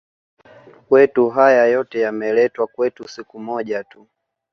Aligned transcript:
wetu 0.89 1.29
haya 1.29 1.65
yote 1.65 1.99
yameletwa 1.99 2.67
kwetu 2.67 3.07
siku 3.07 3.39
moja 3.39 3.83
tu 3.83 4.07